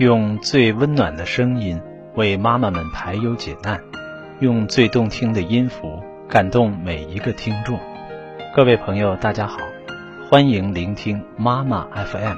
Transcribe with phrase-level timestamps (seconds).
[0.00, 1.78] 用最温暖的声音
[2.14, 3.78] 为妈妈们排忧解难，
[4.38, 7.78] 用最动听的音符感动每一个听众。
[8.56, 9.58] 各位朋友，大家好，
[10.30, 12.34] 欢迎聆听妈妈 FM，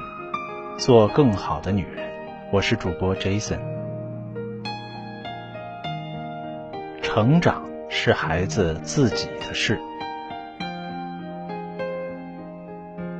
[0.77, 2.05] 做更好的女人。
[2.51, 3.59] 我是主播 Jason。
[7.01, 9.79] 成长是孩子自己的事，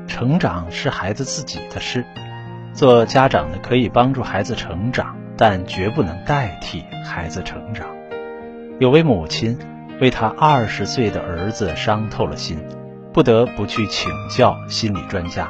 [0.05, 2.05] 成长是孩子自己的事。
[2.73, 7.87] 做家长的可以帮助孩子成长，但绝不能代替孩子成长。
[8.79, 9.57] 有位母亲
[10.01, 12.57] 为她二十岁的儿子伤透了心，
[13.13, 15.49] 不得不去请教心理专家。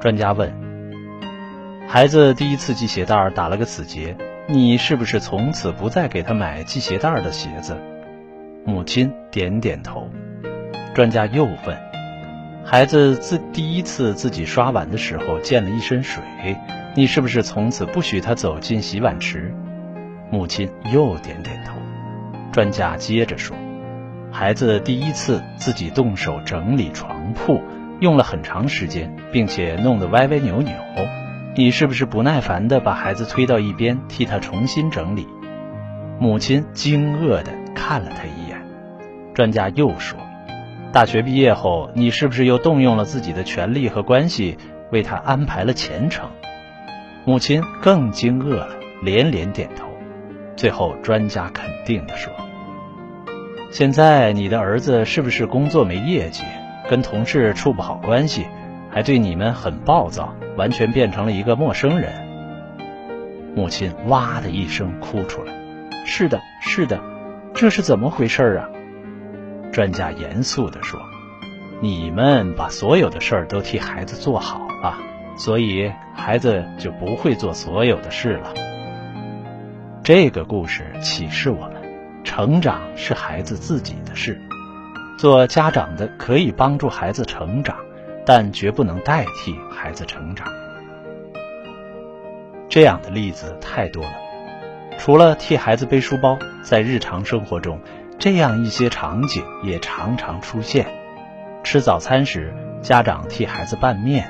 [0.00, 0.50] 专家问
[1.86, 4.16] ：“孩子第一次系鞋带打了个死结，
[4.48, 7.76] 你是不是从此不再给他买系鞋带的鞋子？”
[8.64, 10.08] 母亲点点头。
[10.94, 11.92] 专家又问。
[12.64, 16.22] 孩子自第一次自己刷碗的时候溅了一身水，
[16.94, 19.52] 你是不是从此不许他走进洗碗池？
[20.30, 21.74] 母亲又点点头。
[22.52, 23.56] 专家接着说
[24.30, 27.60] ：“孩子第一次自己动手整理床铺，
[28.00, 30.72] 用了很长时间，并且弄得歪歪扭扭，
[31.56, 35.26] 你是不是不耐烦地把孩子推到一边，替他重新整理？”
[36.20, 38.62] 母亲惊愕地看了他一眼。
[39.34, 40.18] 专家又说。
[40.92, 44.58] 大学毕业后，你是不是又动用了自己的权力和关系，
[44.90, 46.28] 为他安排了前程？
[47.24, 48.68] 母亲更惊愕了，
[49.02, 49.86] 连连点头。
[50.54, 52.30] 最后，专家肯定地说
[53.72, 56.44] ：“现在你的儿子是不是工作没业绩，
[56.90, 58.44] 跟同事处不好关系，
[58.90, 62.12] 还对你们很暴躁，完全变成了一个陌生人？”
[63.56, 65.54] 母亲哇的一声哭出来
[66.04, 67.00] ：“是的，是的，
[67.54, 68.68] 这是怎么回事啊？”
[69.72, 71.00] 专家严肃地说
[71.80, 74.98] ：“你们把所有的事儿都替孩子做好了，
[75.38, 78.52] 所以孩子就不会做所有的事了。”
[80.04, 81.82] 这个故事启示我们：
[82.22, 84.38] 成长是孩子自己的事。
[85.16, 87.76] 做家长的可以帮助孩子成长，
[88.26, 90.52] 但绝不能代替孩子成长。
[92.68, 94.12] 这样的例子太多了。
[94.98, 97.80] 除了替孩子背书包，在日常生活中。
[98.22, 100.86] 这样一些场景也常常出现：
[101.64, 104.22] 吃早餐时，家长替孩子拌面；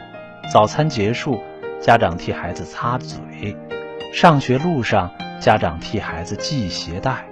[0.51, 1.39] 早餐结束，
[1.79, 3.19] 家长替孩子擦嘴；
[4.15, 5.11] 上学路上，
[5.41, 7.27] 家长替孩子系鞋带。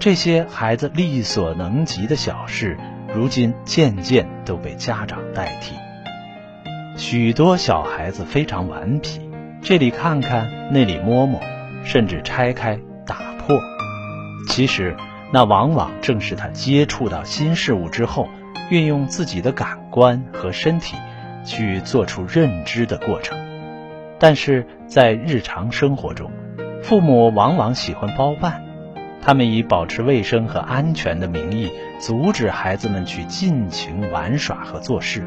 [0.00, 2.76] 这些孩子力所能及的小事，
[3.14, 5.76] 如今渐渐都被家长代替。
[6.96, 9.30] 许多小孩子非常顽皮，
[9.62, 11.40] 这里看看，那里摸摸，
[11.84, 12.76] 甚至拆开、
[13.06, 13.60] 打破。
[14.48, 14.96] 其实。
[15.36, 18.30] 那往往正是他接触到新事物之后，
[18.70, 20.96] 运用自己的感官和身体
[21.44, 23.36] 去做出认知的过程。
[24.18, 26.32] 但是在日常生活中，
[26.82, 28.64] 父母往往喜欢包办，
[29.20, 31.70] 他们以保持卫生和安全的名义，
[32.00, 35.22] 阻止孩子们去尽情玩耍和做事。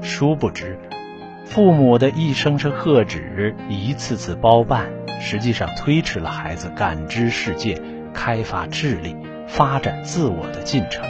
[0.00, 0.78] 殊不知，
[1.44, 4.86] 父母的一声声喝止，一次次包办，
[5.20, 7.78] 实际上推迟了孩子感知世界。
[8.12, 11.04] 开发智力、发展自我的进程，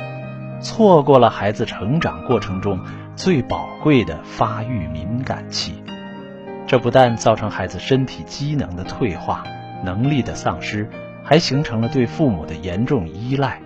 [0.61, 2.81] 错过了孩子成长过程中
[3.17, 5.83] 最宝贵的发育敏感期。
[6.67, 9.45] 这不但造成孩子身体机能的退化、
[9.85, 10.91] 能力的丧失，
[11.25, 13.61] 还形成了对父母的严重依赖。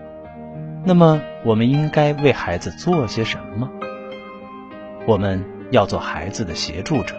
[0.85, 3.69] 那么，我们应该为孩子做些什么？
[5.07, 7.17] 我们要做孩子的协助者，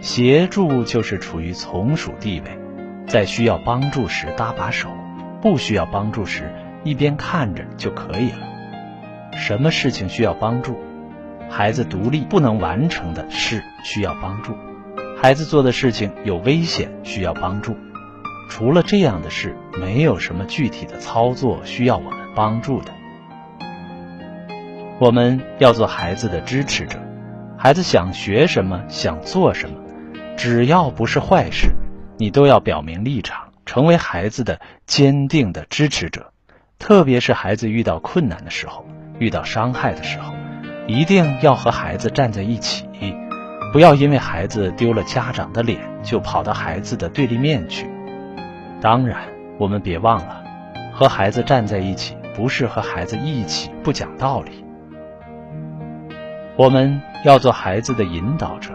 [0.00, 2.58] 协助就是处于从属地位，
[3.06, 4.88] 在需要帮助时搭把手。
[5.44, 6.50] 不需要帮助时，
[6.84, 8.38] 一边看着就可以了。
[9.32, 10.78] 什么事情需要帮助？
[11.50, 14.54] 孩子独立不能完成的事需要帮助；
[15.20, 17.76] 孩子做的事情有危险需要帮助。
[18.48, 22.90] 除了这样的事，没有什么具体的操作需要我们帮助的。
[24.98, 26.98] 我们要做孩子的支持者，
[27.58, 29.76] 孩子想学什么，想做什么，
[30.38, 31.74] 只要不是坏事，
[32.16, 33.43] 你都要表明立场。
[33.66, 36.32] 成为孩子的坚定的支持者，
[36.78, 38.86] 特别是孩子遇到困难的时候、
[39.18, 40.34] 遇到伤害的时候，
[40.86, 42.86] 一定要和孩子站在一起，
[43.72, 47.86] 不要因为孩子丢了家长的脸就跑到孩子的对立面去。
[48.80, 49.24] 当然，
[49.58, 50.44] 我们别忘了，
[50.92, 54.64] 和孩子站在一起不是和孩子一起不讲道理。
[56.56, 58.70] 我们要做孩子的引导者，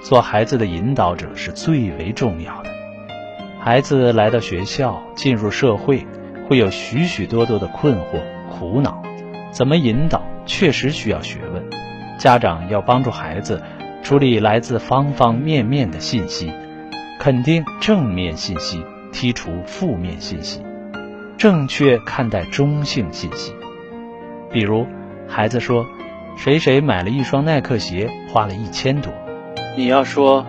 [0.00, 2.70] 做孩子的引导者是最为重要的。
[3.60, 6.06] 孩子来到学校，进入社会，
[6.48, 9.02] 会有许许多多的困惑、苦恼，
[9.50, 11.62] 怎么引导确实需要学问。
[12.18, 13.62] 家长要帮助孩子
[14.02, 16.52] 处理来自方方面面的信息，
[17.18, 18.82] 肯定正面信息，
[19.12, 20.62] 剔除负面信息，
[21.36, 23.52] 正确看待中性信息。
[24.50, 24.86] 比如，
[25.28, 25.84] 孩子说
[26.38, 29.12] ：“谁谁买了一双耐克鞋，花了一千多。”
[29.76, 30.46] 你要说：“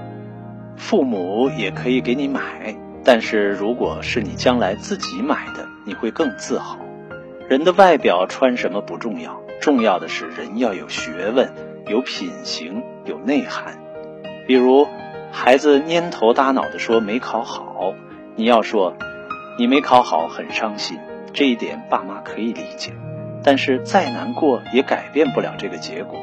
[0.77, 2.39] 父母也可以给你买，
[3.11, 6.77] 但是如果是你将来自己买的，你会更自豪。”
[7.49, 11.51] 人的外表穿什么不重要，重要的是人要有学问、
[11.87, 13.79] 有品行、有内涵。
[14.45, 14.87] 比如，
[15.31, 17.95] 孩子蔫头耷脑地说没考好，
[18.35, 18.95] 你要说，
[19.57, 20.99] 你没考好很伤心，
[21.33, 22.93] 这一点爸妈可以理解。
[23.41, 26.19] 但是再难过也改变不了这个结果，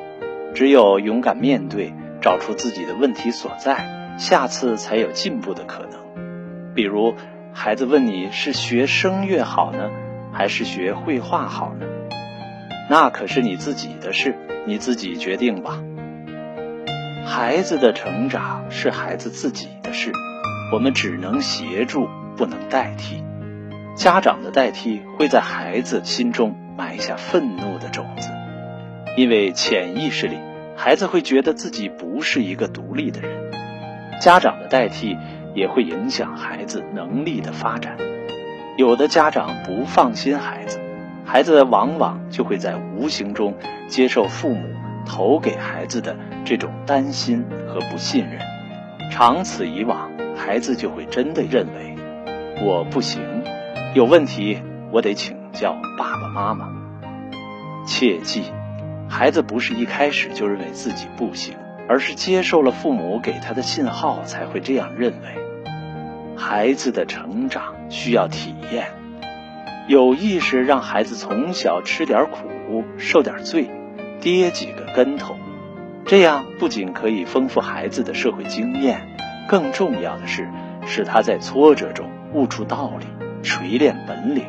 [0.55, 1.93] 只有勇敢面对，
[2.23, 5.96] 找出自己的问题所在，下次才有进步的可能。
[6.77, 7.15] 比如，
[7.55, 9.91] 孩子问你是学声乐好呢？
[10.31, 11.87] 还是学绘画好呢？
[12.91, 14.37] 那可是你自己的事，
[14.67, 15.83] 你自己决定吧。
[17.25, 20.13] 孩子的成长是孩子自己的事，
[20.71, 23.25] 我们只能协助，不能代替。
[23.97, 28.29] 家长的代替会在孩子心中埋下愤怒的种子，
[29.17, 30.37] 因为潜意识里，
[30.77, 33.31] 孩子会觉得自己不是一个独立的人。
[34.21, 35.17] 家长的代替
[35.57, 37.97] 也会影响孩子能力的发展。
[38.77, 40.79] 有的家长不放心孩子，
[41.25, 43.55] 孩子往往就会在无形中
[43.89, 44.63] 接受父母
[45.07, 46.15] 投给孩子的
[46.45, 48.39] 这种担心和不信任。
[49.11, 51.97] 长此以往，孩子就会真的认为
[52.63, 53.23] 我不行，
[53.95, 54.61] 有问题
[54.93, 56.69] 我得请教爸爸妈妈。
[57.87, 58.43] 切记，
[59.09, 61.55] 孩子不是一开始就认为自己不行，
[61.89, 65.46] 而是接受了父母给他的信号才会这样认为。
[66.37, 68.89] 孩子的成长需要体验，
[69.89, 73.71] 有意识让孩子从小吃点苦、受点罪、
[74.21, 75.37] 跌几个跟头，
[76.05, 79.17] 这样不仅可以丰富孩子的社会经验，
[79.49, 80.49] 更重要的是
[80.87, 83.07] 使他在挫折中悟出道理、
[83.43, 84.45] 锤炼本领，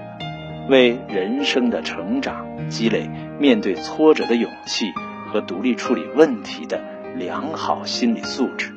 [0.70, 4.92] 为人生的成长积累面对挫折的勇气
[5.32, 6.82] 和独立处理问题的
[7.16, 8.74] 良好心理素质。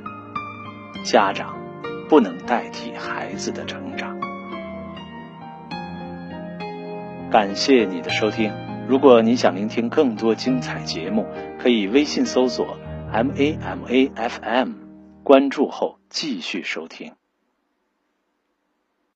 [1.04, 1.59] 家长。
[2.10, 4.18] 不能代替孩子的成长。
[7.30, 8.52] 感谢你的收听。
[8.88, 11.24] 如果你想聆听更多精彩节目，
[11.60, 12.76] 可以微信搜索
[13.12, 14.72] “m a m a f m”，
[15.22, 17.12] 关注后继续收听。